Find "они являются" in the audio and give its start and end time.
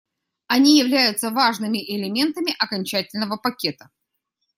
0.47-1.29